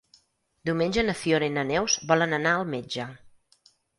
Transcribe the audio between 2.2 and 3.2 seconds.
anar al metge.